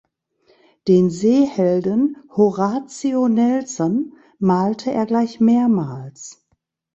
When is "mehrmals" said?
5.39-6.43